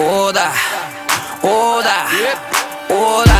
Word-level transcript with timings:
О, 0.00 0.32
да, 0.32 0.52
о, 1.42 1.82
да, 1.82 2.06
о, 2.94 3.22
да, 3.26 3.38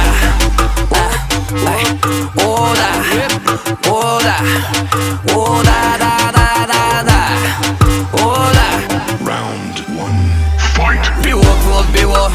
Ай, 1.68 1.84
о, 2.44 2.74
да, 2.74 2.88
о, 3.90 4.18
да, 4.20 4.36
о, 5.34 5.62
да, 5.62 5.96
да, 5.98 6.32
да, 6.32 6.66
да, 6.66 7.02
да, 7.04 7.20
о, 8.22 8.34
да. 8.52 8.66
Round 9.24 9.86
one. 9.88 10.18
Fight. 10.76 11.22
Било 11.22 11.42
какво 11.42 11.82
било, 11.92 12.28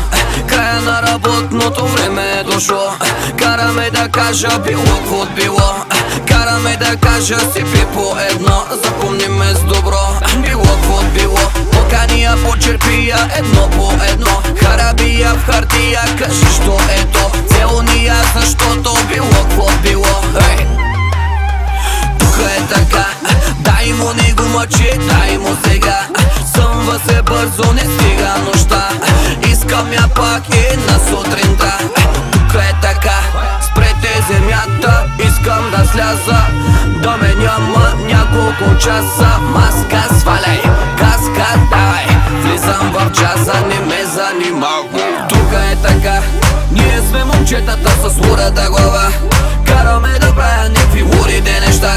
края 0.48 0.82
на 0.82 1.02
работното 1.02 1.86
време 1.86 2.32
е 2.40 2.44
дошло 2.44 2.92
Караме 3.38 3.90
да 3.92 4.10
кажа 4.10 4.60
било 4.60 4.84
какво 4.84 5.26
било 5.26 5.83
Караме 6.28 6.78
да 6.78 6.98
кажа 6.98 7.40
си 7.40 7.64
пи 7.74 7.86
по 7.94 8.18
едно 8.32 8.64
Запомни 8.84 9.28
ме 9.28 9.54
с 9.54 9.60
добро. 9.60 10.20
Било 10.38 10.64
какво 10.64 11.04
било 11.04 11.40
Покания 11.72 12.36
по 12.44 12.58
черпия 12.58 13.18
едно 13.36 13.70
по 13.70 13.92
едно. 14.12 14.42
Харабия 14.64 15.34
в 15.34 15.46
хартия 15.46 16.02
Кажи 16.18 16.46
що 16.62 16.78
е 16.90 17.06
то. 17.06 17.32
Целуния 17.48 18.16
защото 18.36 18.98
било 19.08 19.30
какво 19.30 19.68
било. 19.84 20.24
Ей! 20.50 20.68
Тук 22.20 22.38
е 22.58 22.74
така 22.74 23.06
Дай 23.60 23.94
му 23.94 24.14
не 24.14 24.34
го 24.34 24.44
мъчи, 24.44 24.90
дай 25.10 25.38
му 25.38 25.58
сега 25.64 25.93
земята, 34.84 35.06
искам 35.28 35.72
да 35.72 35.88
сляза. 35.88 36.38
Да 37.04 37.18
ме 37.18 37.34
няма 37.36 37.94
няколко 38.06 38.78
часа. 38.78 39.40
Маска 39.42 40.16
сваляй, 40.20 40.62
каска 40.98 41.60
давай. 41.70 42.06
Влизам 42.42 42.94
в 42.94 43.12
джаза, 43.12 43.54
не 43.68 43.80
ме 43.80 44.04
занимавай. 44.06 45.28
Тук 45.30 45.54
е 45.72 45.76
така 45.76 46.22
Ние 46.72 47.02
сме 47.10 47.24
момчетата 47.24 47.90
с 47.90 48.18
лудата 48.18 48.70
глава. 48.70 49.08
Караме 49.66 50.20
да 50.20 50.36
правя 50.36 50.70
някакви 50.70 51.04
лудите 51.04 51.60
неща. 51.68 51.94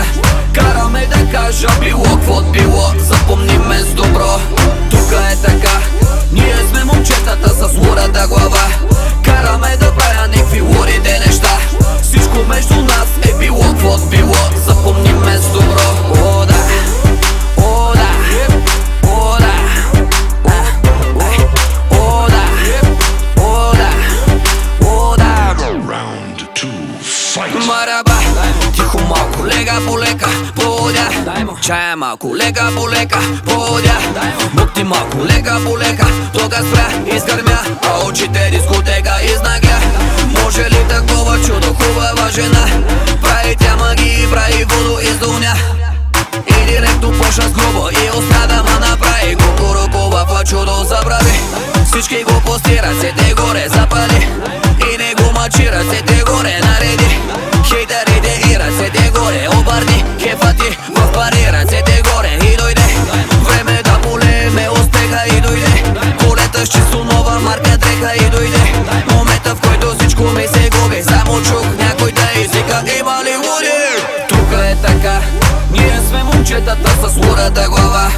Караме 0.54 1.06
да 1.06 1.38
кажа 1.38 1.68
било 1.80 2.04
какво 2.04 2.42
било 2.42 2.92
малко, 29.80 29.98
лега 29.98 29.98
по 29.98 29.98
лека, 29.98 30.28
подя 30.54 31.08
Чая 31.60 31.96
малко, 31.96 32.36
лека 32.36 32.70
по 32.76 32.88
лека, 32.88 33.20
подя 33.44 33.98
Букти 34.54 34.84
малко, 34.84 35.24
лека 35.24 35.60
по 35.64 35.78
лека, 35.78 36.06
тога 36.32 36.56
спря, 36.56 37.16
изгърмя 37.16 37.58
А 37.82 38.06
очите 38.06 38.50
дискотека 38.50 39.14
изнагя 39.24 39.78
Може 40.42 40.70
ли 40.70 40.84
такова 40.88 41.38
чудо, 41.46 41.74
хубава 41.74 42.30
жена? 42.30 42.66
Прави 43.22 43.56
тя 43.56 43.76
магии, 43.76 44.26
прави 44.32 44.64
водо 44.64 45.00
из 45.00 45.16
дуня 45.18 45.54
И 46.46 46.66
директно 46.66 47.12
почна 47.12 47.48
с 47.48 47.52
грубо 47.52 47.88
и 47.90 48.18
успя 48.18 48.46
да 48.48 48.62
ма 48.62 48.80
направи. 48.80 49.36
Кукурукова 49.36 50.44
чудо 50.44 50.84
забрави. 50.84 51.40
Всички 51.86 52.24
го 52.24 52.40
постират, 52.40 53.00
седе 53.00 53.34
горе, 53.34 53.66
забрави 53.68 54.05
момчетата 76.56 77.08
с 77.10 77.16
лурата 77.16 77.68
глава. 77.68 78.10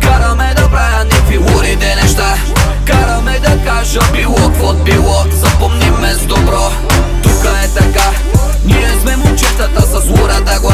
Караме 0.00 0.54
да 0.56 0.68
правя 0.68 1.04
ни 1.04 1.30
фигурите 1.30 1.94
неща. 2.02 2.34
Караме 2.86 3.38
да 3.38 3.64
кажа 3.64 4.00
било 4.12 4.34
какво 4.34 4.72
било. 4.72 5.24
Запомни 5.30 5.90
ме 6.00 6.14
с 6.14 6.26
добро. 6.26 6.70
Тука 7.22 7.50
е 7.64 7.68
така. 7.68 8.10
Ние 8.64 8.90
сме 9.02 9.16
момчетата 9.16 9.82
с 9.82 10.08
лурата 10.08 10.60
глава. 10.60 10.71